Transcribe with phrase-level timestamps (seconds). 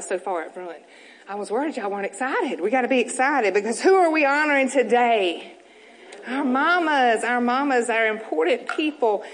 [0.00, 0.82] So far up front.
[1.28, 2.60] I was worried y'all weren't excited.
[2.60, 5.54] We got to be excited because who are we honoring today?
[6.26, 7.24] Our mamas.
[7.24, 9.24] Our mamas are important people.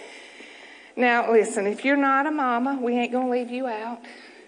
[0.96, 4.00] Now listen, if you're not a mama, we ain't going to leave you out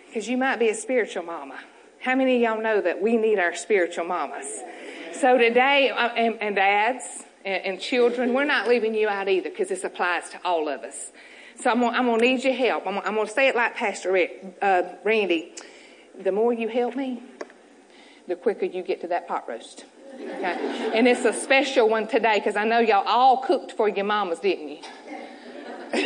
[0.07, 1.59] because you might be a spiritual mama.
[2.01, 4.47] How many of y'all know that we need our spiritual mamas?
[5.13, 7.05] So today, uh, and, and dads
[7.45, 10.83] and, and, children, we're not leaving you out either because this applies to all of
[10.83, 11.13] us.
[11.61, 12.87] So I'm gonna, need your help.
[12.87, 15.55] I'm, I'm, gonna say it like Pastor Rick, uh, Randy.
[16.21, 17.23] The more you help me,
[18.29, 19.85] the quicker you get to that pot roast.
[20.15, 20.91] Okay?
[20.95, 24.39] And it's a special one today because I know y'all all cooked for your mamas,
[24.41, 24.79] didn't you?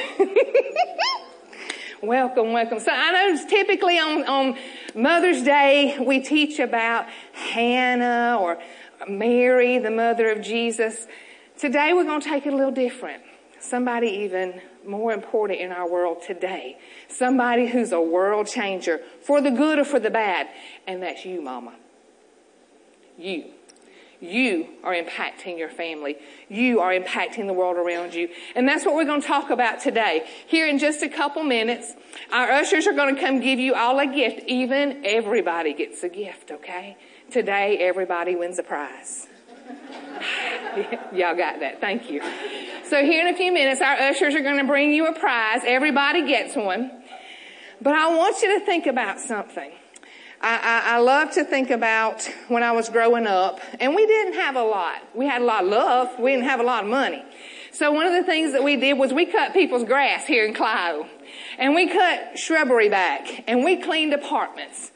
[2.03, 2.81] welcome, welcome.
[2.81, 4.57] So I know it's typically on, on
[4.95, 8.59] Mother's Day we teach about Hannah or
[9.09, 11.07] Mary, the mother of Jesus.
[11.59, 13.23] Today we're going to take it a little different.
[13.61, 16.79] Somebody even more important in our world today.
[17.09, 20.49] Somebody who's a world changer for the good or for the bad.
[20.87, 21.75] And that's you, mama.
[23.19, 23.47] You.
[24.21, 26.17] You are impacting your family.
[26.49, 28.29] You are impacting the world around you.
[28.55, 30.27] And that's what we're going to talk about today.
[30.47, 31.93] Here in just a couple minutes,
[32.33, 34.41] our ushers are going to come give you all a gift.
[34.47, 36.97] Even everybody gets a gift, okay?
[37.31, 39.27] Today, everybody wins a prize.
[41.13, 41.81] Y'all got that.
[41.81, 42.23] Thank you.
[42.89, 45.63] So here in a few minutes, our ushers are going to bring you a prize.
[45.67, 46.93] Everybody gets one.
[47.83, 49.73] But I want you to think about something.
[50.41, 54.35] I, I, I, love to think about when I was growing up, and we didn't
[54.35, 55.03] have a lot.
[55.15, 56.21] We had a lot of love.
[56.21, 57.25] We didn't have a lot of money.
[57.73, 60.55] So one of the things that we did was we cut people's grass here in
[60.55, 61.09] Clio.
[61.59, 63.45] And we cut shrubbery back.
[63.49, 64.93] And we cleaned apartments.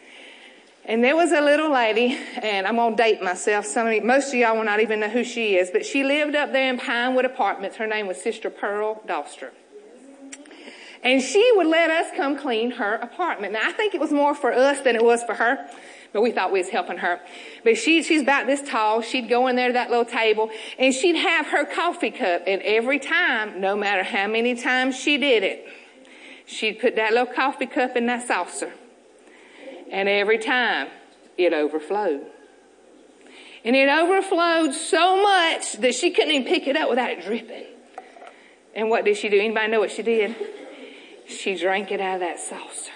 [0.90, 3.64] And there was a little lady, and I'm gonna date myself.
[3.64, 6.02] Some of you, most of y'all will not even know who she is, but she
[6.02, 7.76] lived up there in Pinewood Apartments.
[7.76, 9.50] Her name was Sister Pearl Doster.
[11.04, 13.52] And she would let us come clean her apartment.
[13.52, 15.64] Now I think it was more for us than it was for her,
[16.12, 17.20] but we thought we was helping her.
[17.62, 19.00] But she, she's about this tall.
[19.00, 22.42] She'd go in there to that little table and she'd have her coffee cup.
[22.48, 25.68] And every time, no matter how many times she did it,
[26.46, 28.72] she'd put that little coffee cup in that saucer.
[29.90, 30.88] And every time
[31.36, 32.26] it overflowed.
[33.64, 37.66] And it overflowed so much that she couldn't even pick it up without it dripping.
[38.74, 39.38] And what did she do?
[39.38, 40.36] Anybody know what she did?
[41.30, 42.92] she drank it out of that saucer.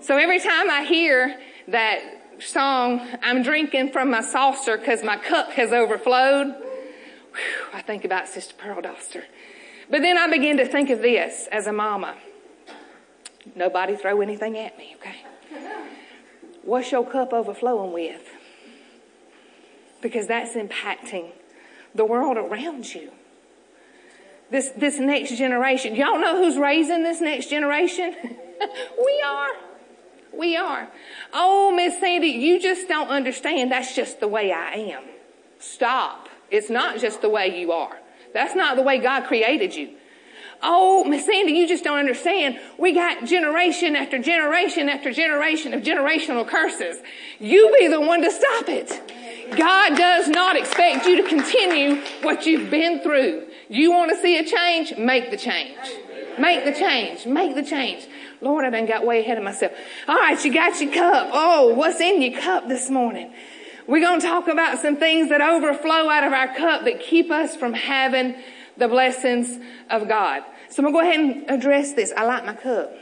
[0.00, 2.00] So every time I hear that
[2.40, 8.28] song, I'm drinking from my saucer because my cup has overflowed, whew, I think about
[8.28, 9.24] Sister Pearl Doster.
[9.90, 12.16] But then I begin to think of this as a mama.
[13.54, 15.16] Nobody throw anything at me, okay?
[16.70, 18.22] What's your cup overflowing with?
[20.00, 21.32] Because that's impacting
[21.96, 23.10] the world around you
[24.50, 25.96] this, this next generation.
[25.96, 28.14] Y'all know who's raising this next generation?
[29.04, 29.48] we are.
[30.32, 30.88] We are.
[31.32, 33.72] Oh, Miss Sandy, you just don't understand.
[33.72, 35.02] That's just the way I am.
[35.58, 36.28] Stop.
[36.52, 37.98] It's not just the way you are.
[38.32, 39.96] That's not the way God created you.
[40.62, 42.58] Oh, Miss Sandy, you just don't understand.
[42.78, 46.98] We got generation after generation after generation of generational curses.
[47.38, 49.56] You be the one to stop it.
[49.56, 53.46] God does not expect you to continue what you've been through.
[53.68, 54.96] You want to see a change?
[54.98, 55.76] Make the change.
[56.38, 57.26] Make the change.
[57.26, 58.06] Make the change.
[58.40, 59.72] Lord, I done got way ahead of myself.
[60.08, 61.30] All right, you got your cup.
[61.32, 63.32] Oh, what's in your cup this morning?
[63.86, 67.30] We're going to talk about some things that overflow out of our cup that keep
[67.30, 68.36] us from having
[68.76, 69.58] the blessings
[69.88, 70.42] of God.
[70.70, 72.12] So I'm going to go ahead and address this.
[72.16, 72.92] I like my cup.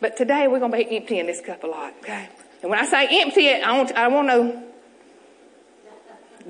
[0.00, 2.28] But today we're going to be emptying this cup a lot, okay?
[2.62, 4.62] And when I say empty it, I want, I want to,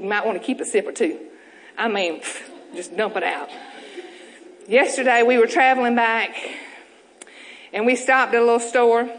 [0.00, 1.18] you might want to keep a sip or two.
[1.76, 2.20] I mean,
[2.74, 3.50] just dump it out.
[4.66, 6.36] Yesterday we were traveling back
[7.72, 9.10] and we stopped at a little store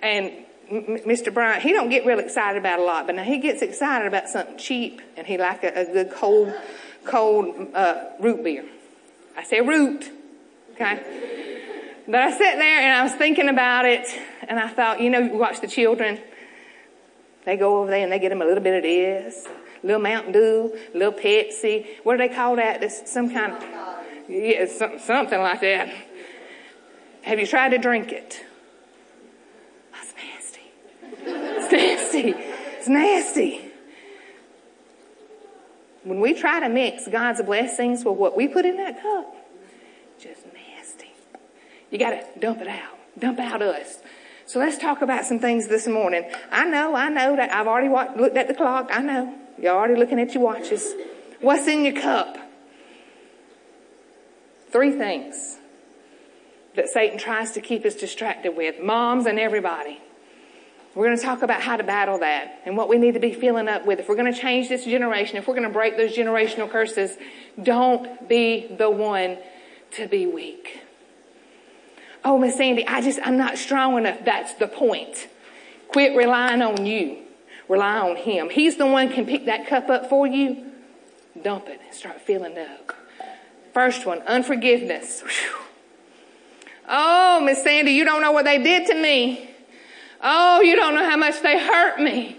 [0.00, 0.32] and
[0.70, 1.32] Mr.
[1.32, 4.28] Bryant, he don't get real excited about a lot, but now he gets excited about
[4.28, 6.52] something cheap and he like a, a good cold,
[7.04, 8.64] cold, uh, root beer.
[9.36, 10.10] I say root,
[10.74, 11.00] okay?
[12.06, 14.06] But I sat there and I was thinking about it
[14.48, 16.20] and I thought, you know, you watch the children,
[17.44, 19.46] they go over there and they get them a little bit of this,
[19.82, 21.86] little Mountain Dew, little Pepsi.
[22.02, 22.80] What do they call that?
[22.80, 23.62] This some kind of
[24.28, 25.92] yeah, some, something like that.
[27.22, 28.44] Have you tried to drink it?
[29.92, 30.60] That's nasty.
[31.24, 32.34] It's nasty.
[32.78, 33.71] It's nasty.
[36.12, 39.34] When we try to mix God's blessings with what we put in that cup,
[40.18, 41.10] just nasty.
[41.90, 42.98] You gotta dump it out.
[43.18, 43.98] Dump out us.
[44.44, 46.30] So let's talk about some things this morning.
[46.50, 48.90] I know, I know that I've already looked at the clock.
[48.92, 49.34] I know.
[49.58, 50.92] You're already looking at your watches.
[51.40, 52.36] What's in your cup?
[54.70, 55.56] Three things
[56.74, 58.82] that Satan tries to keep us distracted with.
[58.82, 59.98] Moms and everybody.
[60.94, 63.32] We're going to talk about how to battle that and what we need to be
[63.32, 63.98] filling up with.
[63.98, 67.16] If we're going to change this generation, if we're going to break those generational curses,
[67.62, 69.38] don't be the one
[69.92, 70.80] to be weak.
[72.24, 74.18] Oh, Miss Sandy, I just, I'm not strong enough.
[74.24, 75.28] That's the point.
[75.88, 77.18] Quit relying on you.
[77.68, 78.50] Rely on Him.
[78.50, 80.72] He's the one can pick that cup up for you.
[81.42, 82.92] Dump it and start filling up.
[83.72, 85.22] First one, unforgiveness.
[85.22, 85.58] Whew.
[86.86, 89.48] Oh, Miss Sandy, you don't know what they did to me.
[90.22, 92.36] Oh, you don't know how much they hurt me.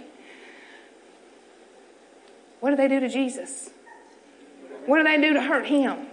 [2.59, 3.69] What do they do to Jesus?
[4.85, 6.07] What do they do to hurt him?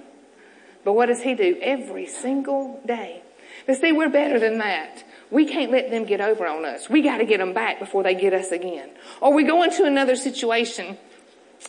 [0.84, 3.22] But what does he do every single day?
[3.66, 5.04] But see, we're better than that.
[5.30, 6.88] We can't let them get over on us.
[6.88, 8.90] We got to get them back before they get us again.
[9.20, 10.98] Or we go into another situation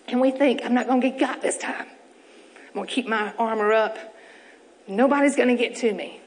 [0.08, 1.88] and we think, I'm not going to get got this time.
[2.70, 3.98] I'm going to keep my armor up.
[4.88, 6.22] Nobody's going to get to me.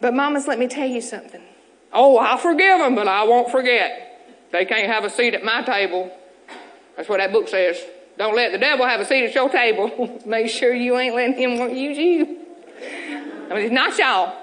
[0.00, 1.42] But mamas, let me tell you something.
[1.98, 4.22] Oh, I'll forgive them, but I won't forget.
[4.52, 6.12] They can't have a seat at my table.
[6.94, 7.82] That's what that book says.
[8.18, 10.20] Don't let the devil have a seat at your table.
[10.26, 12.38] Make sure you ain't letting him use you.
[13.50, 14.36] I mean, it's not y'all.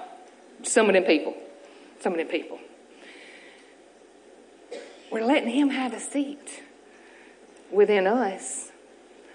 [0.64, 1.36] Some of them people.
[2.00, 2.58] Some of them people.
[5.12, 6.62] We're letting him have a seat
[7.70, 8.72] within us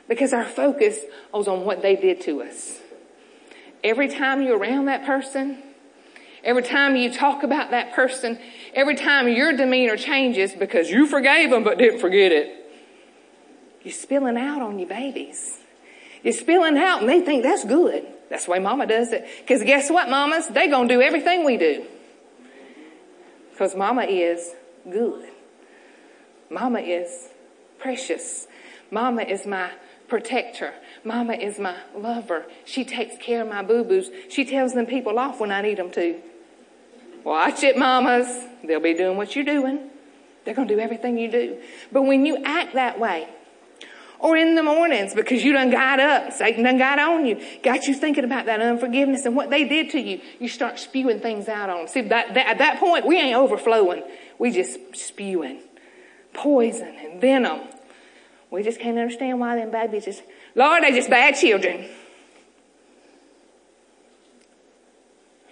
[0.10, 1.00] because our focus
[1.34, 2.80] was on what they did to us.
[3.82, 5.64] Every time you're around that person,
[6.44, 8.40] Every time you talk about that person,
[8.74, 12.56] every time your demeanor changes because you forgave them but didn't forget it,
[13.84, 15.60] you're spilling out on your babies.
[16.24, 18.06] You're spilling out and they think that's good.
[18.30, 19.28] That's the way mama does it.
[19.48, 20.48] Cause guess what, mamas?
[20.48, 21.86] They gonna do everything we do.
[23.58, 24.54] Cause mama is
[24.90, 25.30] good.
[26.50, 27.30] Mama is
[27.80, 28.48] precious.
[28.92, 29.72] Mama is my
[30.08, 30.74] protector.
[31.04, 32.46] Mama is my lover.
[32.66, 34.10] She takes care of my boo-boos.
[34.30, 36.20] She tells them people off when I need them to.
[37.24, 38.28] Watch it, mamas.
[38.64, 39.90] They'll be doing what you're doing.
[40.46, 41.62] They're going to do everything you do.
[41.92, 43.28] But when you act that way,
[44.20, 47.88] or in the mornings because you done got up, Satan done got on you, got
[47.88, 51.48] you thinking about that unforgiveness and what they did to you, you start spewing things
[51.48, 51.88] out on them.
[51.88, 54.04] See, that, that, at that point, we ain't overflowing.
[54.38, 55.62] We just spewing
[56.34, 57.62] poison and venom.
[58.52, 60.24] We just can't understand why them babies just,
[60.56, 61.86] Lord, they just bad children.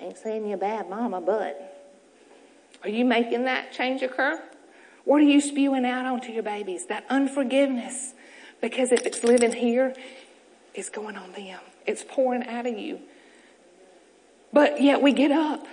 [0.07, 1.85] Ain't saying you're a bad mama, but
[2.81, 4.41] are you making that change occur?
[5.03, 6.85] What are you spewing out onto your babies?
[6.85, 8.13] That unforgiveness.
[8.61, 9.93] Because if it's living here,
[10.73, 11.59] it's going on them.
[11.85, 13.01] It's pouring out of you.
[14.53, 15.67] But yet we get up.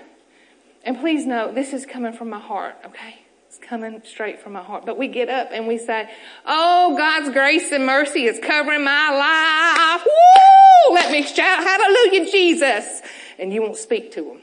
[0.83, 3.21] And please know, this is coming from my heart, okay?
[3.47, 4.85] It's coming straight from my heart.
[4.85, 6.11] But we get up and we say,
[6.45, 10.05] Oh, God's grace and mercy is covering my life.
[10.05, 10.95] Woo!
[10.95, 13.01] Let me shout hallelujah, Jesus
[13.39, 14.41] and you won't speak to them.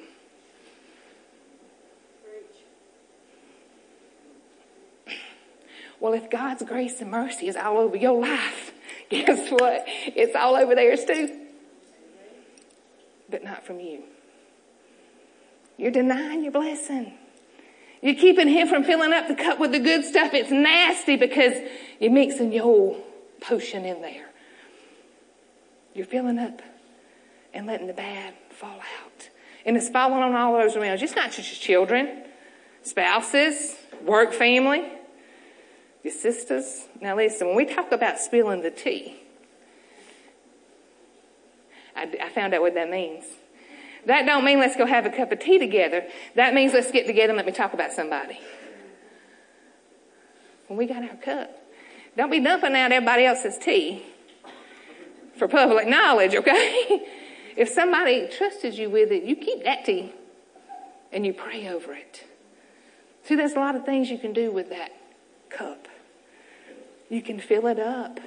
[6.00, 8.74] Well, if God's grace and mercy is all over your life,
[9.10, 9.84] guess what?
[9.88, 11.30] It's all over theirs too.
[13.30, 14.04] But not from you.
[15.78, 17.14] You're denying your blessing.
[18.02, 20.34] You're keeping him from filling up the cup with the good stuff.
[20.34, 21.54] It's nasty because
[22.00, 23.06] you're mixing your whole
[23.40, 24.28] potion in there.
[25.94, 26.62] You're filling up
[27.54, 29.30] and letting the bad fall out.
[29.66, 31.06] And it's falling on all those around you.
[31.06, 32.24] It's not just your children,
[32.84, 34.84] spouses, work family,
[36.04, 36.88] your sisters.
[37.02, 39.20] Now listen, when we talk about spilling the tea,
[41.96, 43.26] I, I found out what that means.
[44.06, 46.08] That don't mean let's go have a cup of tea together.
[46.36, 48.40] That means let's get together and let me talk about somebody.
[50.68, 51.52] When we got our cup,
[52.16, 54.04] don't be dumping out everybody else's tea
[55.38, 57.08] for public knowledge, okay?
[57.56, 60.14] If somebody trusted you with it, you keep that tea
[61.12, 62.26] and you pray over it.
[63.24, 64.92] See, there's a lot of things you can do with that
[65.50, 65.88] cup.
[67.10, 68.20] You can fill it up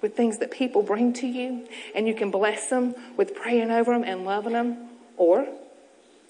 [0.00, 3.92] with things that people bring to you, and you can bless them with praying over
[3.92, 5.46] them and loving them, or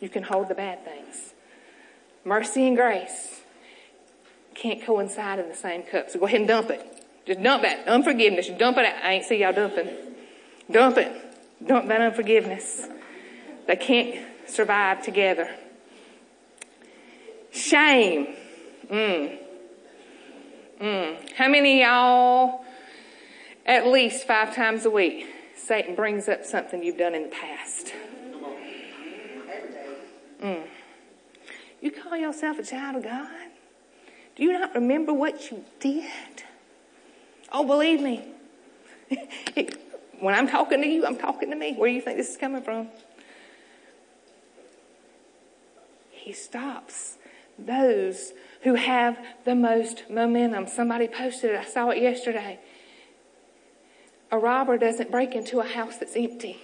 [0.00, 1.32] you can hold the bad things.
[2.24, 3.40] Mercy and grace
[4.54, 6.10] can't coincide in the same cup.
[6.10, 7.04] So go ahead and dump it.
[7.26, 7.86] Just dump that.
[7.86, 8.48] Unforgiveness.
[8.58, 9.04] Dump it out.
[9.04, 9.88] I ain't see y'all dumping.
[10.70, 11.21] Dump it.
[11.66, 12.88] Don't that unforgiveness.
[13.66, 15.48] They can't survive together.
[17.52, 18.34] Shame.
[18.90, 19.38] Mm.
[20.80, 21.32] Mm.
[21.34, 22.64] How many y'all,
[23.64, 25.26] at least five times a week,
[25.56, 27.92] Satan brings up something you've done in the past?
[30.42, 30.64] Mm.
[31.80, 33.30] You call yourself a child of God?
[34.34, 36.10] Do you not remember what you did?
[37.52, 38.24] Oh, believe me.
[40.22, 41.74] When I'm talking to you, I'm talking to me.
[41.74, 42.86] Where do you think this is coming from?
[46.12, 47.16] He stops
[47.58, 50.68] those who have the most momentum.
[50.68, 51.56] Somebody posted it.
[51.58, 52.60] I saw it yesterday.
[54.30, 56.56] A robber doesn't break into a house that's empty.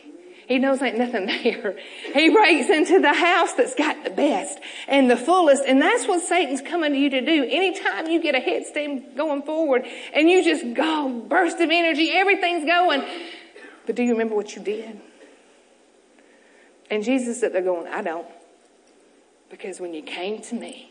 [0.47, 1.77] He knows ain't nothing there.
[2.15, 5.65] He breaks into the house that's got the best and the fullest.
[5.67, 7.45] And that's what Satan's coming to you to do.
[7.45, 9.85] Anytime you get a headstand going forward
[10.15, 13.03] and you just go, burst of energy, everything's going.
[13.88, 15.00] But do you remember what you did?
[16.90, 18.26] And Jesus said, they're going, I don't.
[19.49, 20.90] Because when you came to me,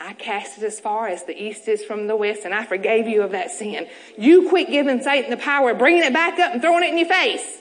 [0.00, 3.06] I cast it as far as the east is from the west and I forgave
[3.06, 3.86] you of that sin.
[4.18, 7.06] You quit giving Satan the power bringing it back up and throwing it in your
[7.06, 7.60] face.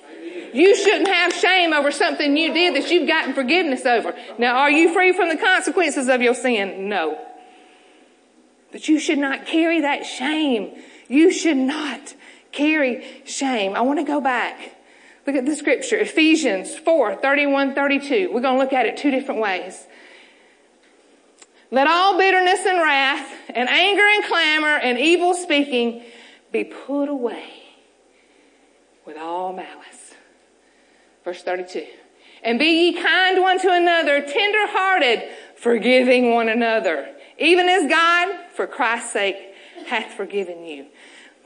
[0.55, 4.15] You shouldn't have shame over something you did that you've gotten forgiveness over.
[4.39, 6.89] Now, are you free from the consequences of your sin?
[6.89, 7.23] No.
[8.71, 10.81] But you should not carry that shame.
[11.07, 12.15] You should not
[12.51, 13.75] carry shame.
[13.75, 14.75] I want to go back.
[15.27, 18.31] Look at the scripture, Ephesians 4, 31, 32.
[18.33, 19.85] We're going to look at it two different ways.
[21.69, 26.03] Let all bitterness and wrath and anger and clamor and evil speaking
[26.51, 27.49] be put away
[29.05, 30.13] with all malice.
[31.23, 31.85] Verse 32.
[32.43, 38.35] And be ye kind one to another, tender hearted, forgiving one another, even as God,
[38.55, 39.37] for Christ's sake,
[39.85, 40.87] hath forgiven you.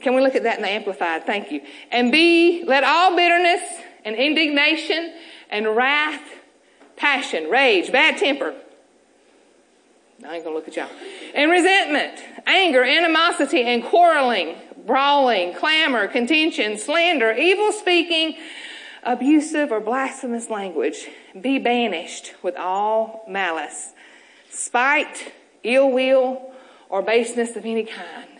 [0.00, 1.26] Can we look at that in the Amplified?
[1.26, 1.62] Thank you.
[1.90, 3.62] And be, let all bitterness
[4.04, 5.14] and indignation
[5.50, 6.22] and wrath,
[6.96, 8.54] passion, rage, bad temper,
[10.24, 10.88] I ain't gonna look at y'all.
[11.34, 18.36] And resentment, anger, animosity, and quarreling, brawling, clamor, contention, slander, evil speaking,
[19.02, 23.92] abusive or blasphemous language be banished with all malice,
[24.50, 26.50] spite, ill will,
[26.88, 28.35] or baseness of any kind.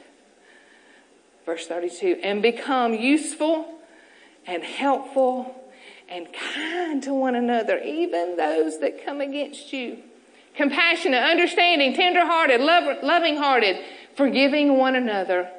[1.47, 3.79] Verse 32, and become useful
[4.47, 5.55] and helpful
[6.09, 10.03] and kind to one another, even those that come against you
[10.57, 13.77] compassionate, understanding, tenderhearted, loving hearted,
[14.17, 15.51] forgiving one another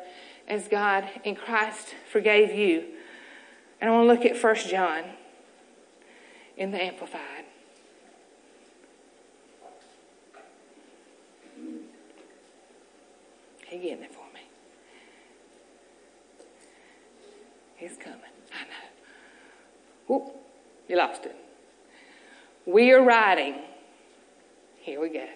[0.47, 2.83] as God in Christ forgave you.
[3.79, 5.03] And I want to look at 1 John
[6.57, 7.21] in the Amplified.
[13.67, 14.39] He getting it for me.
[17.77, 18.19] He's coming.
[18.53, 18.87] I know.
[20.07, 20.35] Whoop,
[20.87, 21.35] you lost it.
[22.65, 23.55] We are writing
[24.87, 25.27] here we go.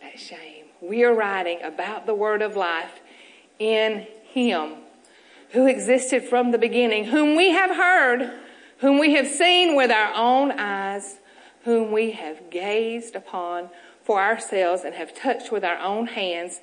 [0.00, 0.66] That shame.
[0.80, 3.00] We are writing about the word of life
[3.58, 4.74] in Him
[5.50, 8.30] who existed from the beginning, whom we have heard,
[8.78, 11.18] whom we have seen with our own eyes,
[11.64, 13.70] whom we have gazed upon
[14.04, 16.60] for ourselves and have touched with our own hands.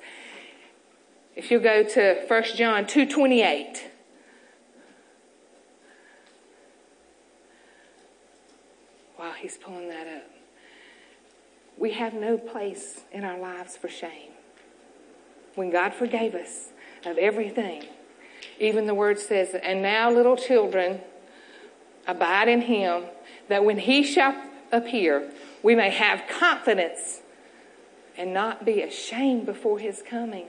[1.36, 3.82] If you go to 1 John 2:28
[9.42, 10.32] he's pulling that up
[11.82, 14.30] we have no place in our lives for shame.
[15.54, 16.70] When God forgave us
[17.04, 17.84] of everything,
[18.58, 21.00] even the word says, and now little children,
[22.06, 23.04] abide in him,
[23.48, 25.30] that when he shall appear,
[25.62, 27.20] we may have confidence
[28.16, 30.46] and not be ashamed before his coming.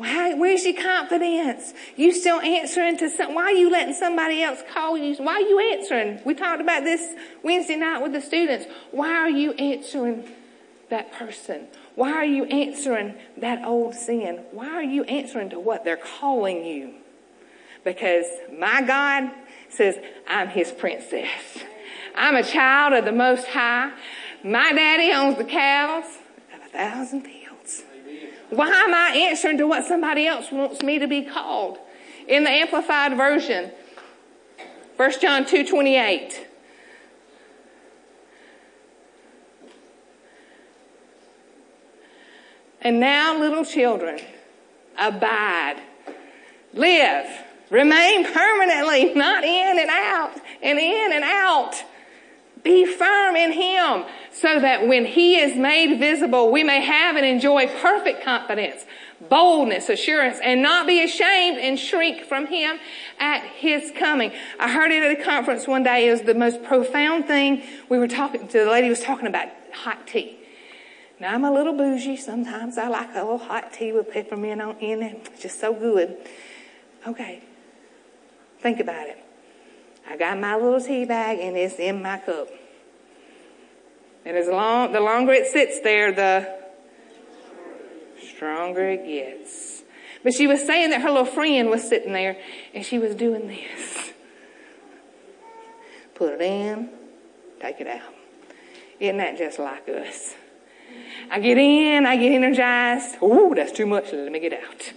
[0.00, 1.74] Why, where's your confidence?
[1.94, 5.14] You still answering to some, why are you letting somebody else call you?
[5.16, 6.20] Why are you answering?
[6.24, 7.02] We talked about this
[7.42, 8.64] Wednesday night with the students.
[8.92, 10.24] Why are you answering
[10.88, 11.66] that person?
[11.96, 14.42] Why are you answering that old sin?
[14.52, 16.94] Why are you answering to what they're calling you?
[17.84, 18.24] Because
[18.58, 19.30] my God
[19.68, 21.58] says, I'm his princess.
[22.14, 23.92] I'm a child of the Most High.
[24.42, 26.06] My daddy owns the cows
[26.54, 27.39] of a thousand fields.
[28.50, 31.78] Why am I answering to what somebody else wants me to be called?
[32.26, 33.70] In the Amplified Version,
[34.96, 36.46] 1 John 2 28.
[42.82, 44.20] And now, little children,
[44.98, 45.80] abide,
[46.72, 47.26] live,
[47.68, 51.84] remain permanently, not in and out, and in and out.
[52.62, 57.24] Be firm in Him so that when He is made visible, we may have and
[57.24, 58.84] enjoy perfect confidence,
[59.28, 62.78] boldness, assurance, and not be ashamed and shrink from Him
[63.18, 64.32] at His coming.
[64.58, 66.08] I heard it at a conference one day.
[66.08, 67.62] It was the most profound thing.
[67.88, 70.36] We were talking to the lady was talking about hot tea.
[71.18, 72.16] Now I'm a little bougie.
[72.16, 75.28] Sometimes I like a little hot tea with peppermint on in it.
[75.32, 76.16] It's just so good.
[77.06, 77.42] Okay.
[78.60, 79.24] Think about it.
[80.08, 82.48] I got my little tea bag and it's in my cup.
[84.24, 86.60] And as long, the longer it sits there, the
[88.20, 89.82] stronger it gets.
[90.22, 92.36] But she was saying that her little friend was sitting there
[92.74, 94.12] and she was doing this.
[96.14, 96.90] Put it in,
[97.60, 98.14] take it out.
[98.98, 100.34] Isn't that just like us?
[101.30, 103.16] I get in, I get energized.
[103.22, 104.12] Oh, that's too much.
[104.12, 104.92] Let me get out.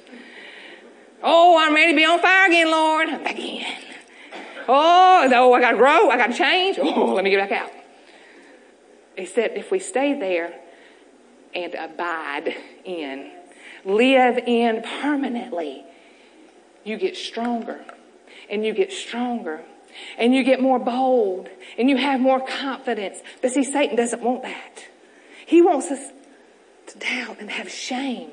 [1.22, 3.08] Oh, I'm ready to be on fire again, Lord.
[3.08, 3.64] I'm back in.
[4.68, 6.10] Oh, oh, I gotta grow.
[6.10, 6.80] I gotta change.
[6.82, 7.72] Oh, let me get back out.
[9.16, 10.54] Except if we stay there
[11.54, 13.32] and abide in,
[13.86, 15.84] live in permanently,
[16.84, 17.84] you get stronger
[18.50, 19.64] and you get stronger
[20.18, 23.20] and you get more bold and you have more confidence.
[23.42, 24.86] But see, Satan doesn't want that.
[25.46, 26.12] He wants us
[26.88, 28.32] to doubt and have shame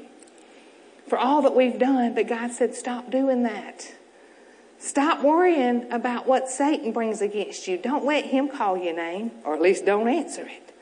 [1.08, 2.14] for all that we've done.
[2.14, 3.92] But God said, stop doing that.
[4.80, 7.76] Stop worrying about what Satan brings against you.
[7.76, 10.72] Don't let him call your name, or at least don't answer it.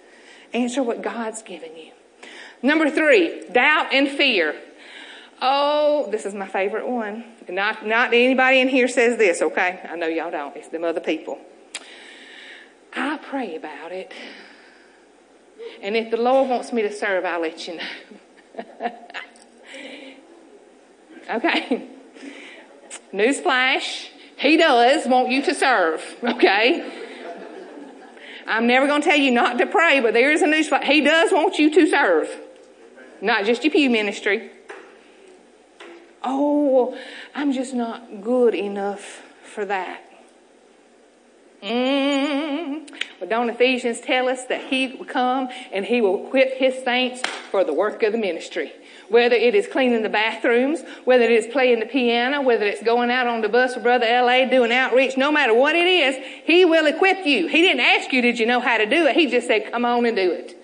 [0.54, 1.90] Answer what God's given you.
[2.62, 4.54] Number three, doubt and fear.
[5.42, 7.24] Oh, this is my favorite one.
[7.48, 9.80] Not, not anybody in here says this, okay?
[9.90, 10.56] I know y'all don't.
[10.56, 11.40] It's them other people.
[12.94, 14.12] I pray about it.
[15.82, 18.92] And if the Lord wants me to serve, I'll let you know.
[21.34, 21.88] okay.
[23.12, 24.08] Newsflash.
[24.36, 26.88] He does want you to serve, okay?
[28.46, 30.84] I'm never going to tell you not to pray, but there is a newsflash.
[30.84, 32.30] He does want you to serve.
[33.20, 34.50] Not just your pew ministry.
[36.22, 36.96] Oh,
[37.34, 40.02] I'm just not good enough for that.
[41.62, 42.88] Mm.
[43.18, 47.22] But don't Ephesians tell us that he will come and he will equip his saints
[47.50, 48.72] for the work of the ministry?
[49.08, 53.10] Whether it is cleaning the bathrooms, whether it is playing the piano, whether it's going
[53.10, 54.48] out on the bus with Brother L.A.
[54.48, 57.46] doing outreach, no matter what it is, he will equip you.
[57.46, 59.16] He didn't ask you, did you know how to do it?
[59.16, 60.62] He just said, come on and do it.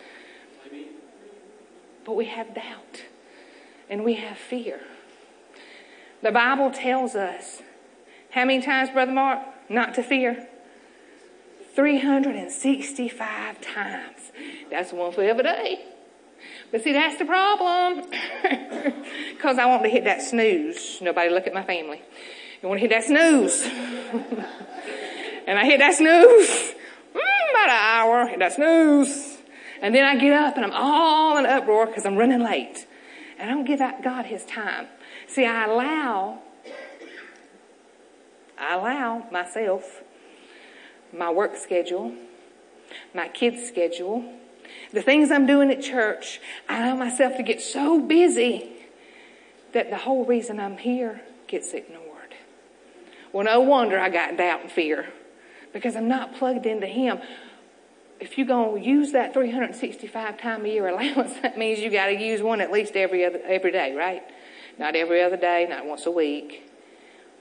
[2.04, 3.04] But we have doubt
[3.88, 4.80] and we have fear.
[6.22, 7.62] The Bible tells us
[8.30, 10.48] how many times, Brother Mark, not to fear?
[11.74, 14.32] 365 times.
[14.70, 15.93] That's one for every day.
[16.74, 18.02] But see, that's the problem.
[19.30, 20.98] Because I want to hit that snooze.
[21.00, 22.02] Nobody look at my family.
[22.62, 23.62] You want to hit that snooze.
[25.46, 26.74] and I hit that snooze.
[27.14, 29.36] Mm, about an hour, hit that snooze.
[29.82, 32.86] And then I get up and I'm all in uproar because I'm running late.
[33.38, 34.88] And I don't give God his time.
[35.28, 36.40] See, I allow,
[38.58, 40.02] I allow myself,
[41.12, 42.14] my work schedule,
[43.14, 44.24] my kids' schedule,
[44.92, 48.70] the things I'm doing at church, I allow myself to get so busy
[49.72, 52.04] that the whole reason I'm here gets ignored.
[53.32, 55.06] Well, no wonder I got doubt and fear
[55.72, 57.18] because I'm not plugged into Him.
[58.20, 62.06] If you're going to use that 365 time a year allowance, that means you got
[62.06, 64.22] to use one at least every other, every day, right?
[64.78, 66.70] Not every other day, not once a week.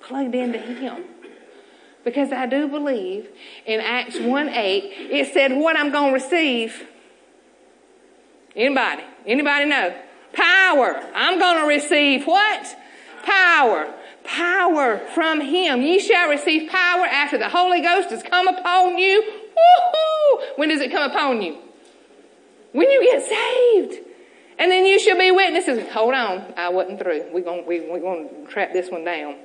[0.01, 1.03] Plugged into Him.
[2.03, 3.29] Because I do believe
[3.65, 6.88] in Acts 1 8, it said what I'm going to receive
[8.55, 9.03] Anybody?
[9.25, 9.95] Anybody know?
[10.33, 11.01] Power.
[11.15, 12.75] I'm going to receive what?
[13.23, 13.93] Power.
[14.23, 15.81] Power from Him.
[15.81, 19.21] Ye shall receive power after the Holy Ghost has come upon you.
[19.21, 20.45] Woo-hoo!
[20.55, 21.57] When does it come upon you?
[22.71, 24.07] When you get saved.
[24.57, 25.91] And then you shall be witnesses.
[25.91, 26.53] Hold on.
[26.55, 27.25] I wasn't through.
[27.31, 29.35] We're going we, going to trap this one down.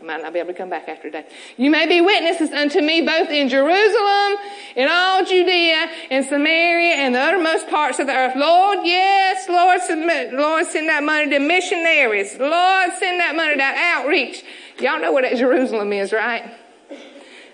[0.00, 1.30] I might not be able to come back after that.
[1.58, 4.38] You may be witnesses unto me both in Jerusalem,
[4.74, 8.34] in all Judea, in Samaria, and the uttermost parts of the earth.
[8.34, 12.38] Lord, yes, Lord, submit, Lord, send that money to missionaries.
[12.38, 14.42] Lord, send that money to outreach.
[14.78, 16.50] Y'all know what that Jerusalem is, right?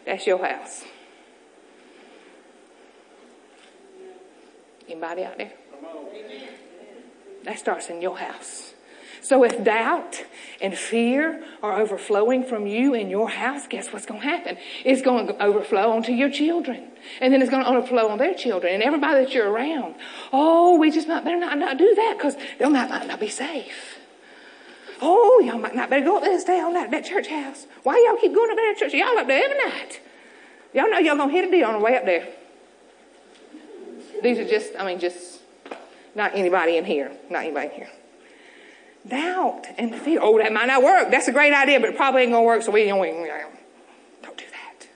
[0.04, 0.84] That's your house.
[4.88, 5.52] Anybody out there?
[7.42, 8.65] That starts in your house.
[9.26, 10.22] So if doubt
[10.60, 14.56] and fear are overflowing from you in your house, guess what's going to happen?
[14.84, 16.92] It's going to overflow onto your children.
[17.20, 19.96] And then it's going to overflow on their children and everybody that you're around.
[20.32, 23.28] Oh, we just might better not, not do that because they might, might not be
[23.28, 23.98] safe.
[25.02, 27.66] Oh, y'all might not better go up there and stay on that, that church house.
[27.82, 28.94] Why y'all keep going up there to church?
[28.94, 30.00] Y'all up there every night.
[30.72, 32.28] Y'all know y'all gonna hit a deal on the way up there.
[34.22, 35.40] These are just, I mean, just
[36.14, 37.10] not anybody in here.
[37.28, 37.88] Not anybody in here
[39.08, 40.20] doubt and fear.
[40.22, 41.10] Oh, that might not work.
[41.10, 44.44] That's a great idea, but it probably ain't going to work, so we don't, do
[44.50, 44.88] that.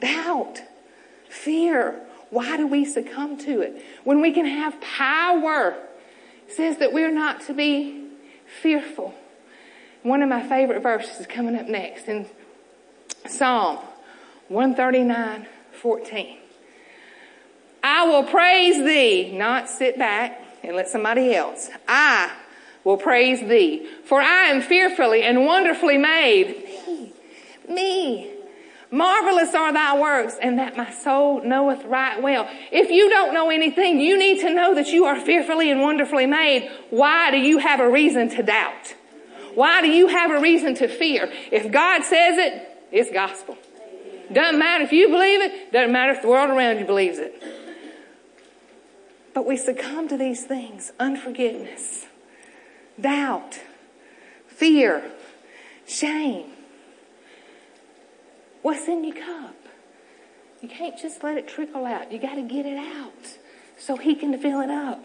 [0.00, 0.62] Doubt,
[1.28, 2.00] fear.
[2.30, 3.82] Why do we succumb to it?
[4.04, 5.76] When we can have power,
[6.46, 8.08] it says that we're not to be
[8.62, 9.14] fearful.
[10.02, 12.26] One of my favorite verses is coming up next in
[13.26, 13.78] Psalm
[14.48, 16.38] 139, 14.
[17.82, 21.70] I will praise thee, not sit back and let somebody else.
[21.88, 22.30] I
[22.84, 23.86] will praise thee.
[24.04, 26.64] For I am fearfully and wonderfully made.
[26.86, 27.12] Me.
[27.68, 28.30] Me.
[28.92, 32.48] Marvelous are thy works, and that my soul knoweth right well.
[32.72, 36.26] If you don't know anything, you need to know that you are fearfully and wonderfully
[36.26, 36.68] made.
[36.90, 38.94] Why do you have a reason to doubt?
[39.54, 41.30] Why do you have a reason to fear?
[41.52, 43.56] If God says it, it's gospel.
[44.32, 47.42] Doesn't matter if you believe it, doesn't matter if the world around you believes it.
[49.34, 52.06] But we succumb to these things unforgiveness,
[53.00, 53.60] doubt,
[54.46, 55.10] fear,
[55.86, 56.46] shame.
[58.62, 59.54] What's in your cup?
[60.60, 62.12] You can't just let it trickle out.
[62.12, 63.38] You got to get it out
[63.78, 65.04] so He can fill it up.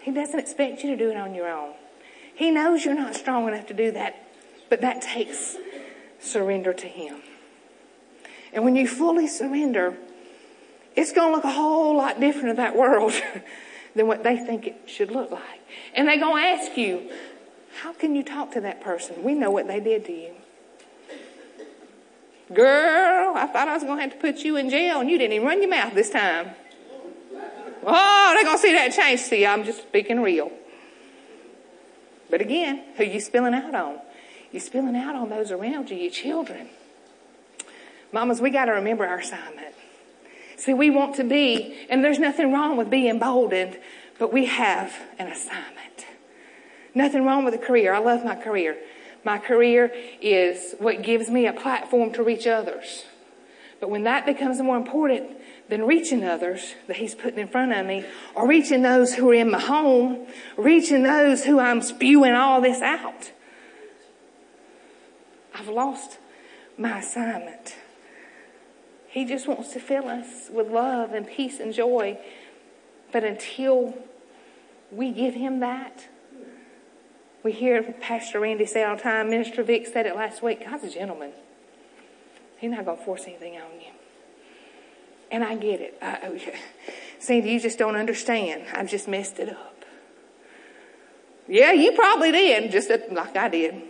[0.00, 1.74] He doesn't expect you to do it on your own.
[2.34, 4.22] He knows you're not strong enough to do that,
[4.70, 5.56] but that takes
[6.20, 7.16] surrender to Him.
[8.52, 9.96] And when you fully surrender,
[10.94, 13.12] it's going to look a whole lot different in that world
[13.96, 15.60] than what they think it should look like.
[15.94, 17.10] And they're going to ask you,
[17.80, 19.24] how can you talk to that person?
[19.24, 20.32] We know what they did to you.
[22.54, 25.18] Girl, I thought I was going to have to put you in jail and you
[25.18, 26.50] didn't even run your mouth this time.
[27.84, 29.20] Oh, they're going to see that change.
[29.20, 30.52] See, I'm just speaking real.
[32.30, 33.98] But again, who you spilling out on?
[34.52, 36.68] You're spilling out on those around you, your children.
[38.12, 39.74] Mamas, we got to remember our assignment.
[40.56, 43.78] See, we want to be, and there's nothing wrong with being emboldened,
[44.18, 46.06] but we have an assignment.
[46.94, 47.92] Nothing wrong with a career.
[47.92, 48.76] I love my career.
[49.22, 53.04] My career is what gives me a platform to reach others.
[53.80, 55.36] But when that becomes more important
[55.68, 59.34] than reaching others that He's putting in front of me, or reaching those who are
[59.34, 63.32] in my home, reaching those who I'm spewing all this out,
[65.54, 66.18] I've lost
[66.78, 67.74] my assignment.
[69.08, 72.18] He just wants to fill us with love and peace and joy.
[73.12, 73.96] But until
[74.90, 76.08] we give Him that,
[77.42, 80.84] we hear Pastor Randy say all the time, Minister Vic said it last week, God's
[80.84, 81.32] a gentleman.
[82.58, 83.92] He's not going to force anything on you.
[85.30, 85.98] And I get it.
[86.00, 86.38] I, oh,
[87.18, 88.64] Sandy, you just don't understand.
[88.72, 89.84] I've just messed it up.
[91.48, 93.82] Yeah, you probably did, just like I did.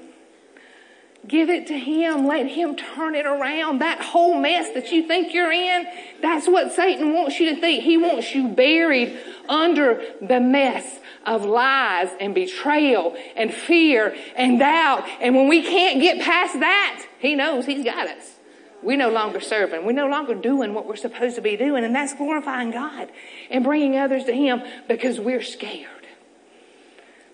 [1.27, 2.27] Give it to Him.
[2.27, 3.81] Let Him turn it around.
[3.81, 5.87] That whole mess that you think you're in,
[6.23, 7.83] that's what Satan wants you to think.
[7.83, 15.05] He wants you buried under the mess of lies and betrayal and fear and doubt.
[15.21, 18.35] And when we can't get past that, He knows He's got us.
[18.83, 19.85] We're no longer serving.
[19.85, 21.83] We're no longer doing what we're supposed to be doing.
[21.83, 23.11] And that's glorifying God
[23.51, 25.91] and bringing others to Him because we're scared.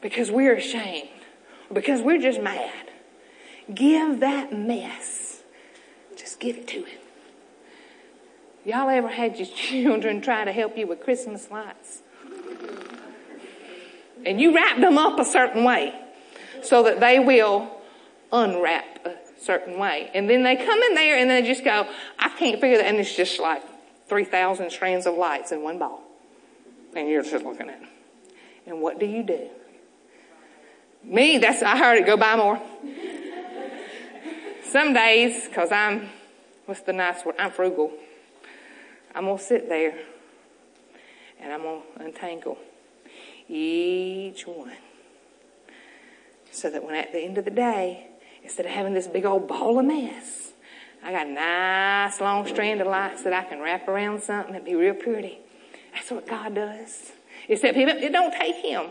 [0.00, 1.11] Because we're ashamed.
[1.70, 2.91] Because we're just mad.
[3.74, 5.42] Give that mess.
[6.16, 6.98] Just give it to Him.
[8.64, 12.02] Y'all ever had your children try to help you with Christmas lights?
[14.24, 15.92] And you wrap them up a certain way
[16.62, 17.80] so that they will
[18.32, 20.11] unwrap a certain way.
[20.14, 22.87] And then they come in there and they just go, I can't figure that.
[22.87, 23.62] And it's just like
[24.08, 26.02] 3,000 strands of lights in one ball.
[26.94, 27.88] And you're just looking at them.
[28.66, 29.48] And what do you do?
[31.02, 32.62] Me, that's, I heard it go by more.
[34.72, 36.08] Some days, cause I'm,
[36.64, 37.35] what's the nice word?
[37.38, 37.92] I'm frugal.
[39.14, 39.98] I'm gonna sit there
[41.38, 42.56] and I'm gonna untangle
[43.50, 44.72] each one.
[46.52, 48.06] So that when at the end of the day,
[48.42, 50.52] instead of having this big old ball of mess,
[51.04, 54.64] I got a nice long strand of lights that I can wrap around something and
[54.64, 55.38] be real pretty.
[55.92, 57.12] That's what God does.
[57.46, 58.87] Except it don't take Him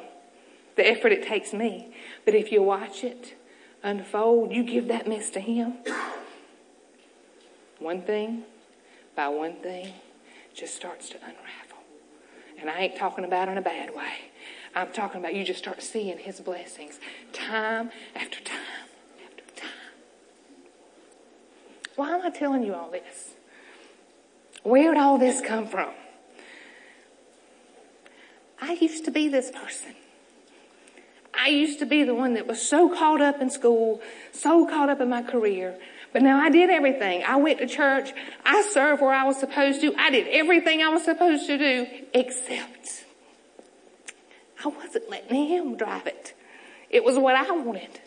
[0.76, 1.92] the effort it takes me.
[2.24, 3.34] But if you watch it
[3.84, 5.76] unfold, you give that mess to Him.
[7.80, 8.44] One thing
[9.16, 9.94] by one thing
[10.54, 11.84] just starts to unravel.
[12.60, 14.32] And I ain't talking about in a bad way.
[14.76, 17.00] I'm talking about you just start seeing His blessings
[17.34, 18.88] time after time
[19.26, 19.70] after time.
[21.96, 23.32] Why am I telling you all this?
[24.64, 25.90] Where'd all this come from?
[28.62, 29.96] I used to be this person.
[31.34, 34.90] I used to be the one that was so caught up in school, so caught
[34.90, 35.78] up in my career.
[36.14, 37.24] But now I did everything.
[37.24, 38.12] I went to church.
[38.46, 39.96] I served where I was supposed to.
[39.98, 43.06] I did everything I was supposed to do except
[44.64, 46.34] I wasn't letting him drive it.
[46.90, 48.02] It was what I wanted.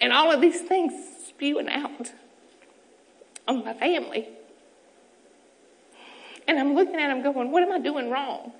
[0.00, 0.92] And all of these things
[1.28, 2.12] spewing out
[3.46, 4.28] on my family.
[6.48, 8.52] And I'm looking at him going, what am I doing wrong?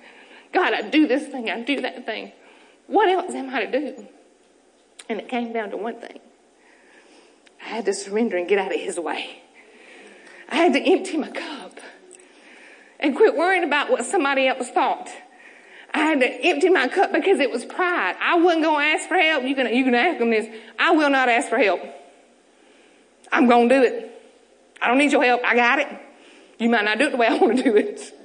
[0.53, 2.31] God, I do this thing, I do that thing.
[2.87, 4.07] What else am I to do?
[5.09, 6.19] And it came down to one thing.
[7.61, 9.41] I had to surrender and get out of his way.
[10.49, 11.79] I had to empty my cup
[12.99, 15.09] and quit worrying about what somebody else thought.
[15.93, 18.15] I had to empty my cup because it was pride.
[18.21, 19.43] I wasn't going to ask for help.
[19.43, 20.47] You can, you can ask them this.
[20.77, 21.81] I will not ask for help.
[23.31, 24.11] I'm going to do it.
[24.81, 25.41] I don't need your help.
[25.43, 25.87] I got it.
[26.59, 28.11] You might not do it the way I want to do it.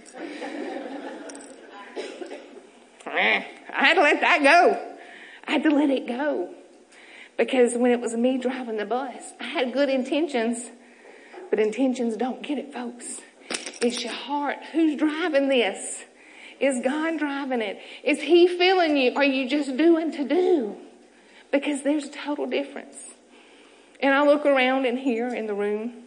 [3.12, 3.42] Eh.
[3.72, 4.96] I had to let that go.
[5.46, 6.54] I had to let it go.
[7.36, 10.70] Because when it was me driving the bus, I had good intentions,
[11.48, 13.20] but intentions don't get it, folks.
[13.80, 14.58] It's your heart.
[14.72, 16.04] Who's driving this?
[16.60, 17.80] Is God driving it?
[18.04, 19.14] Is He filling you?
[19.16, 20.76] Are you just doing to do?
[21.50, 22.96] Because there's a total difference.
[24.00, 26.04] And I look around in here in the room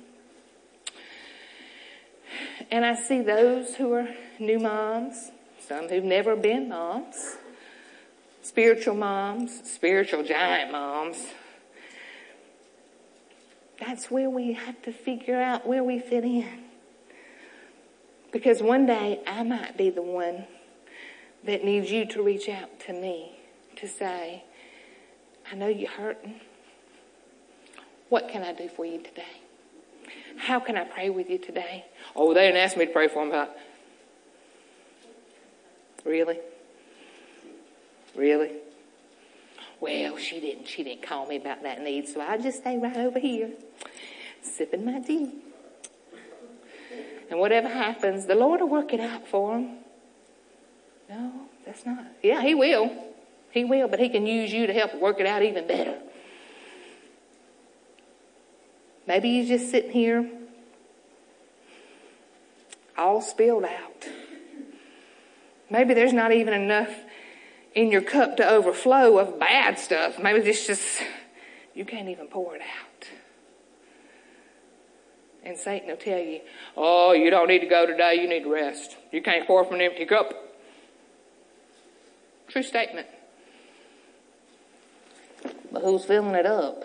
[2.72, 4.08] and I see those who are
[4.40, 7.38] new moms, some who've never been moms,
[8.44, 11.18] spiritual moms, spiritual giant moms.
[13.80, 16.66] That's where we have to figure out where we fit in.
[18.32, 20.46] Because one day I might be the one
[21.44, 23.40] that needs you to reach out to me
[23.78, 24.44] to say,
[25.52, 26.40] I know you're hurting.
[28.10, 29.24] What can I do for you today?
[30.38, 31.86] How can I pray with you today?
[32.16, 33.30] Oh, they didn't ask me to pray for them.
[33.30, 33.52] About
[36.06, 36.40] really,
[38.16, 38.52] really.
[39.80, 40.68] Well, she didn't.
[40.68, 43.52] She didn't call me about that need, so I just stay right over here,
[44.42, 45.32] sipping my tea.
[47.30, 49.78] And whatever happens, the Lord will work it out for him.
[51.10, 51.32] No,
[51.66, 52.06] that's not.
[52.22, 52.92] Yeah, He will.
[53.52, 56.00] He will, but He can use you to help work it out even better.
[59.08, 60.30] Maybe you're just sitting here
[62.98, 64.08] all spilled out.
[65.70, 66.94] Maybe there's not even enough
[67.76, 70.20] in your cup to overflow of bad stuff.
[70.20, 71.02] Maybe it's just,
[71.74, 73.08] you can't even pour it out.
[75.46, 76.40] And Satan will tell you,
[76.78, 78.96] oh, you don't need to go today, you need to rest.
[79.12, 80.34] You can't pour from an empty cup.
[82.48, 83.08] True statement.
[85.72, 86.84] But who's filling it up?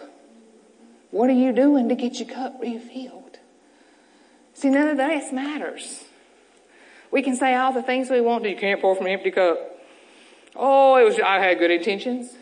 [1.10, 3.38] What are you doing to get your cup refilled?
[4.54, 6.04] See, none of this matters.
[7.10, 8.50] We can say all the things we want to.
[8.50, 9.77] You can't pour from an empty cup.
[10.58, 12.32] Oh, it was, I had good intentions.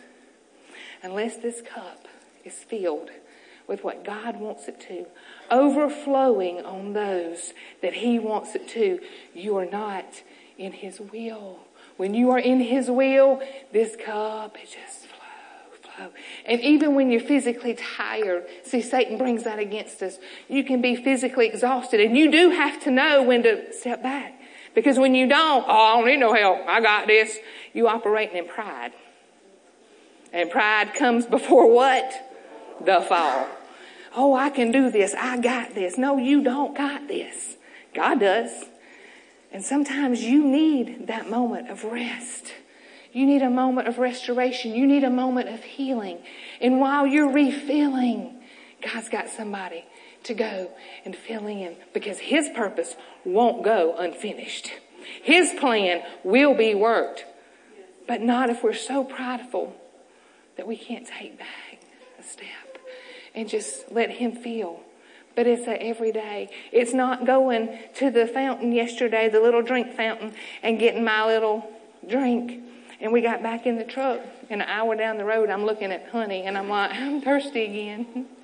[1.03, 2.09] Unless this cup
[2.45, 3.11] is filled
[3.69, 5.07] with what God wants it to,
[5.51, 7.53] overflowing on those
[7.83, 9.01] that He wants it to,
[9.35, 10.23] you are not
[10.57, 11.59] in His will.
[11.99, 16.09] When you are in His will, this cup it just flow, flow.
[16.47, 20.19] and even when you're physically tired, see, Satan brings that against us.
[20.49, 24.41] You can be physically exhausted and you do have to know when to step back.
[24.77, 26.59] Because when you don't, oh, I don't need no help.
[26.69, 27.39] I got this.
[27.77, 28.95] You operating in pride.
[30.33, 32.11] And pride comes before what?
[32.83, 33.47] The fall.
[34.15, 35.15] Oh, I can do this.
[35.15, 35.99] I got this.
[35.99, 37.59] No, you don't got this.
[37.95, 38.51] God does.
[39.53, 42.55] And sometimes you need that moment of rest.
[43.13, 44.75] You need a moment of restoration.
[44.75, 46.21] You need a moment of healing.
[46.63, 48.43] And while you're refilling,
[48.83, 49.85] God's got somebody
[50.25, 50.71] to go
[51.05, 54.71] and fill in because His purpose won't go unfinished.
[55.23, 57.27] His plan will be worked,
[58.07, 59.75] but not if we're so prideful
[60.57, 61.81] that we can't take back
[62.19, 62.79] a step
[63.35, 64.81] and just let Him feel.
[65.35, 66.49] But it's a everyday.
[66.73, 71.71] It's not going to the fountain yesterday, the little drink fountain, and getting my little
[72.09, 72.63] drink.
[73.01, 75.93] And we got back in the truck, and an hour down the road, I'm looking
[75.93, 78.27] at honey, and I'm like, I'm thirsty again.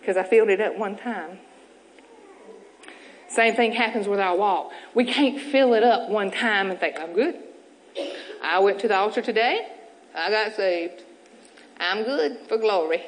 [0.00, 1.38] Because I filled it up one time.
[3.26, 4.70] Same thing happens with our walk.
[4.94, 7.36] We can't fill it up one time and think, I'm good.
[8.44, 9.66] I went to the altar today.
[10.14, 11.02] I got saved.
[11.80, 13.02] I'm good for glory.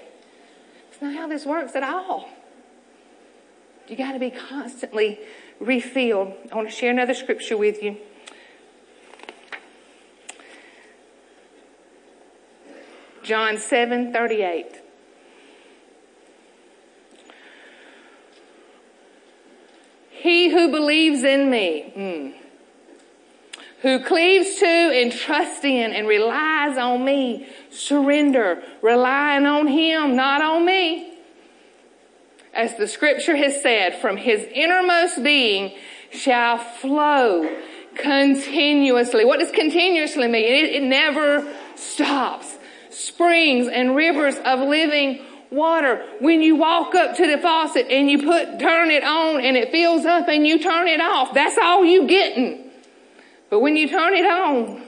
[0.90, 2.29] It's not how this works at all.
[3.87, 5.20] You got to be constantly
[5.61, 6.33] refilled.
[6.51, 7.99] I want to share another scripture with you.
[13.22, 14.81] John 7 38.
[20.11, 22.45] He who believes in me, mm,
[23.87, 30.42] who cleaves to and trusts in and relies on me, surrender, relying on him, not
[30.42, 31.16] on me.
[32.53, 35.72] As the scripture has said, from his innermost being
[36.11, 37.49] shall flow
[37.94, 39.25] continuously.
[39.25, 40.44] What does continuously mean?
[40.44, 41.46] It, it never
[41.77, 42.59] stops
[42.90, 45.20] springs and rivers of living
[45.51, 46.05] water.
[46.18, 49.70] When you walk up to the faucet and you put, turn it on and it
[49.70, 52.65] fills up and you turn it off, that's all you getting.
[53.50, 54.82] But when you turn it on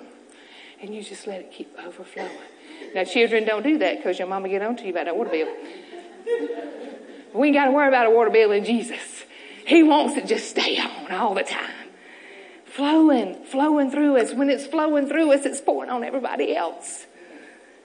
[0.80, 2.30] and you just let it keep overflowing.
[2.94, 5.30] Now children don't do that because your mama get on to you about that water
[5.30, 5.48] bill.
[7.34, 9.24] We ain't got to worry about a water bill in Jesus.
[9.66, 11.70] He wants it just stay on all the time.
[12.64, 14.32] Flowing, flowing through us.
[14.32, 17.06] When it's flowing through us, it's pouring on everybody else.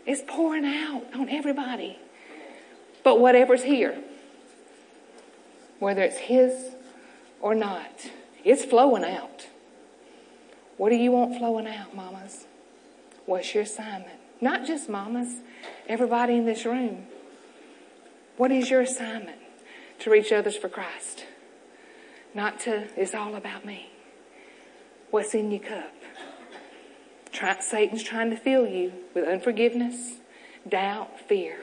[0.05, 1.97] It's pouring out on everybody.
[3.03, 3.97] But whatever's here,
[5.79, 6.75] whether it's His
[7.41, 8.11] or not.
[8.43, 9.47] It's flowing out.
[10.77, 12.45] What do you want flowing out, mamas?
[13.25, 14.19] What's your assignment?
[14.41, 15.35] Not just mamas,
[15.87, 17.05] everybody in this room.
[18.37, 19.37] What is your assignment?
[19.99, 21.25] To reach others for Christ.
[22.33, 23.91] Not to, it's all about me.
[25.11, 25.93] What's in your cup?
[27.31, 30.15] Try, Satan's trying to fill you with unforgiveness,
[30.67, 31.57] doubt, fear.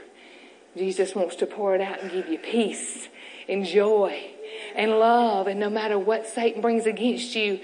[0.77, 3.09] Jesus wants to pour it out and give you peace
[3.49, 4.31] and joy
[4.77, 5.49] and love.
[5.49, 7.61] And no matter what Satan brings against you,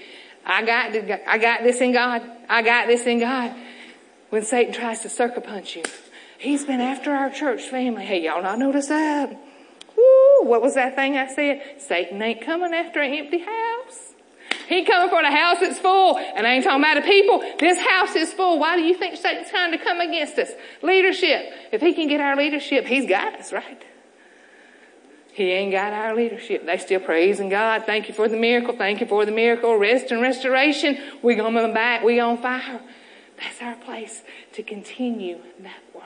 [0.47, 0.95] I got,
[1.27, 2.21] I got this in God.
[2.47, 3.53] I got this in God.
[4.29, 5.83] When Satan tries to sucker punch you,
[6.37, 8.05] he's been after our church family.
[8.05, 9.29] Hey, y'all not notice that?
[9.97, 11.61] Woo, what was that thing I said?
[11.79, 14.13] Satan ain't coming after an empty house.
[14.69, 16.17] He coming for the house that's full.
[16.17, 17.39] And I ain't talking about the people.
[17.59, 18.59] This house is full.
[18.59, 20.51] Why do you think Satan's trying to come against us?
[20.81, 21.51] Leadership.
[21.71, 23.83] If he can get our leadership, he's got us, right?
[25.37, 26.65] He ain't got our leadership.
[26.65, 27.83] They still praising God.
[27.85, 28.75] Thank you for the miracle.
[28.75, 29.77] Thank you for the miracle.
[29.77, 30.97] Rest and restoration.
[31.21, 32.03] We gonna back.
[32.03, 32.81] We on fire.
[33.39, 34.23] That's our place
[34.53, 36.03] to continue that work.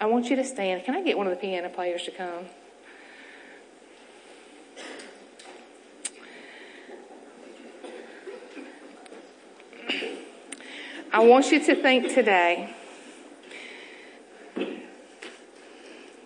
[0.00, 0.82] I want you to stand.
[0.82, 2.46] Can I get one of the piano players to come?
[11.12, 12.74] I want you to think today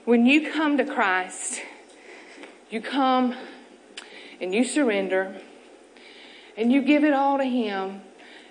[0.07, 1.61] when you come to Christ,
[2.71, 3.35] you come
[4.41, 5.41] and you surrender
[6.57, 8.01] and you give it all to Him,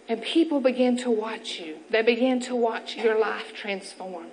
[0.07, 1.77] and people begin to watch you.
[1.89, 4.27] They begin to watch your life transform.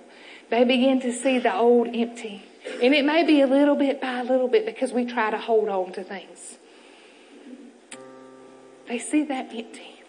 [0.51, 2.43] They begin to see the old empty.
[2.81, 5.37] And it may be a little bit by a little bit because we try to
[5.37, 6.57] hold on to things.
[8.87, 10.03] They see that empty.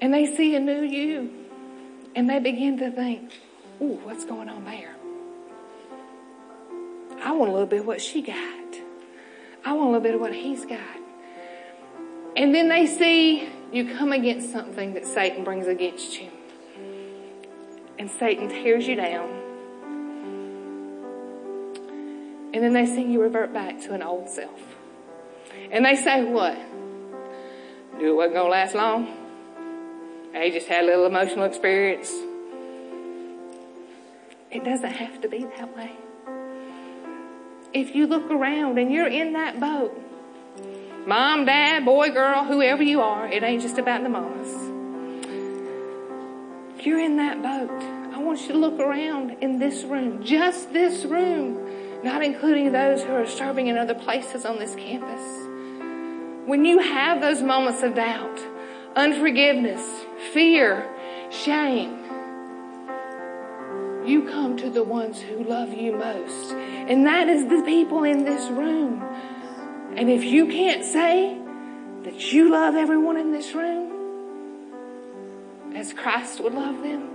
[0.00, 1.30] And they see a new you.
[2.14, 3.32] And they begin to think,
[3.80, 4.91] ooh, what's going on there?
[7.22, 8.36] I want a little bit of what she got.
[9.64, 10.80] I want a little bit of what he's got.
[12.36, 16.30] And then they see you come against something that Satan brings against you.
[17.98, 19.30] And Satan tears you down.
[22.52, 24.60] And then they see you revert back to an old self.
[25.70, 26.58] And they say what?
[27.98, 29.06] Knew it wasn't to last long.
[30.32, 32.10] They just had a little emotional experience.
[34.50, 35.92] It doesn't have to be that way
[37.74, 39.98] if you look around and you're in that boat,
[41.06, 44.52] mom, dad, boy, girl, whoever you are, it ain't just about the mamas.
[46.78, 47.82] If you're in that boat,
[48.14, 53.02] I want you to look around in this room, just this room, not including those
[53.02, 55.20] who are serving in other places on this campus.
[56.46, 58.40] When you have those moments of doubt,
[58.96, 59.80] unforgiveness,
[60.32, 60.88] fear,
[61.30, 62.01] shame,
[64.06, 66.52] you come to the ones who love you most.
[66.52, 69.02] And that is the people in this room.
[69.96, 71.38] And if you can't say
[72.04, 73.92] that you love everyone in this room
[75.76, 77.08] as Christ would love them,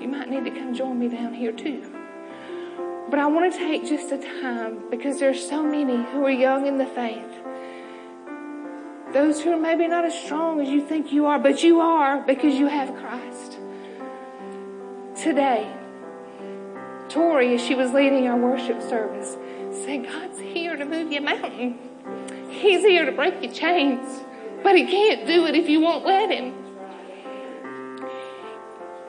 [0.00, 1.94] you might need to come join me down here too.
[3.08, 6.66] But I want to take just a time because there's so many who are young
[6.66, 7.36] in the faith.
[9.12, 12.20] Those who are maybe not as strong as you think you are, but you are
[12.22, 13.59] because you have Christ
[15.20, 15.70] today,
[17.08, 19.36] Tori, as she was leading our worship service,
[19.84, 21.78] said, God's here to move your mountain.
[22.48, 24.24] He's here to break your chains,
[24.62, 26.54] but He can't do it if you won't let Him.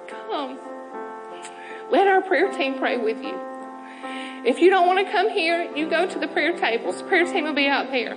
[0.08, 0.60] Come.
[1.92, 3.40] Let our prayer team pray with you.
[4.44, 7.02] If you don't want to come here, you go to the prayer tables.
[7.04, 8.16] Prayer team will be out there.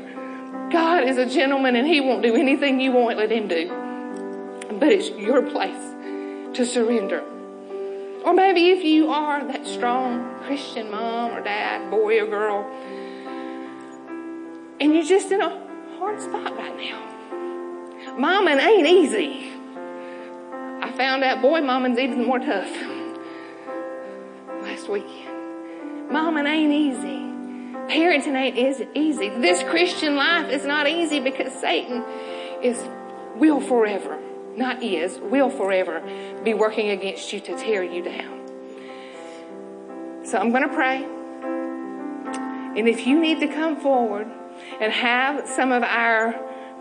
[0.73, 3.69] God is a gentleman and He won't do anything you won't let Him do.
[4.79, 7.25] But it's your place to surrender.
[8.25, 12.65] Or maybe if you are that strong Christian mom or dad, boy or girl,
[14.81, 15.51] and you're just in a
[15.99, 17.03] hard spot right now.
[18.19, 19.53] Momming ain't easy.
[20.83, 22.71] I found out boy momming's even more tough
[24.63, 26.11] last weekend.
[26.11, 27.25] Momming ain't easy.
[27.92, 29.29] Parenting ain't easy.
[29.29, 32.03] This Christian life is not easy because Satan
[32.63, 32.83] is
[33.37, 34.19] will forever
[34.57, 36.02] not is, will forever
[36.42, 38.35] be working against you to tear you down.
[40.25, 41.05] So I'm going to pray.
[42.77, 44.27] And if you need to come forward
[44.81, 46.33] and have some of our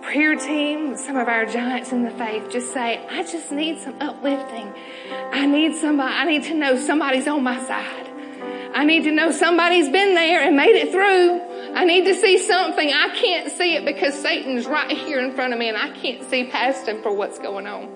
[0.01, 3.95] prayer team, some of our giants in the faith, just say, I just need some
[4.01, 4.73] uplifting.
[5.31, 8.09] I need somebody, I need to know somebody's on my side.
[8.75, 11.52] I need to know somebody's been there and made it through.
[11.75, 12.87] I need to see something.
[12.87, 16.23] I can't see it because Satan's right here in front of me and I can't
[16.29, 17.89] see past him for what's going on.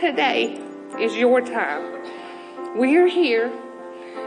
[0.00, 0.60] Today
[0.98, 1.92] is your time
[2.74, 3.52] we're here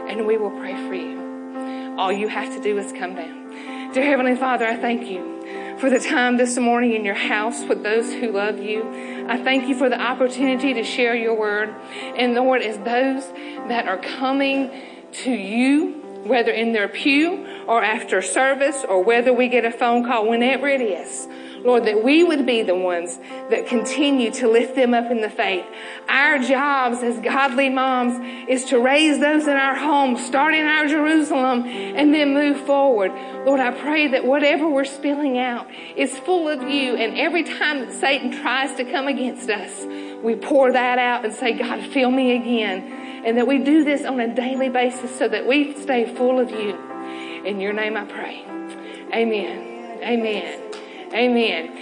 [0.08, 1.96] and we will pray for you.
[1.98, 3.92] All you have to do is come down.
[3.92, 7.82] Dear Heavenly Father, I thank you for the time this morning in your house with
[7.82, 9.26] those who love you.
[9.28, 11.74] I thank you for the opportunity to share your word.
[12.16, 13.26] And Lord, as those
[13.68, 14.70] that are coming
[15.24, 20.04] to you, whether in their pew or after service or whether we get a phone
[20.04, 21.28] call, whenever it is,
[21.64, 23.18] Lord, that we would be the ones
[23.50, 25.64] that continue to lift them up in the faith.
[26.08, 30.86] Our jobs as godly moms is to raise those in our home, start in our
[30.86, 33.10] Jerusalem, and then move forward.
[33.44, 37.80] Lord, I pray that whatever we're spilling out is full of you, and every time
[37.80, 39.84] that Satan tries to come against us,
[40.22, 43.24] we pour that out and say, God, fill me again.
[43.26, 46.50] And that we do this on a daily basis so that we stay full of
[46.50, 46.78] you.
[47.46, 48.44] In your name I pray.
[49.14, 50.02] Amen.
[50.02, 50.60] Amen.
[51.14, 51.76] Amen.